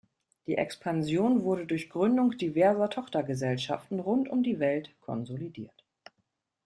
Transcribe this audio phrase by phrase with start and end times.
[0.47, 5.85] Die Expansion wurde durch Gründung diverser Tochtergesellschaften rund um die Welt konsolidiert.